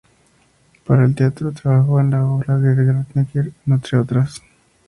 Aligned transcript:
Para 0.83 1.05
el 1.05 1.13
teatro 1.13 1.51
trabajó 1.51 1.99
en 1.99 2.09
la 2.09 2.25
obra 2.25 2.57
"The 2.59 2.73
Great 2.73 3.07
Necker", 3.13 3.51
entre 3.67 3.99
otras. 3.99 4.41